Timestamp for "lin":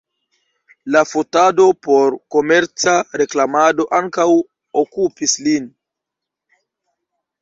5.49-5.69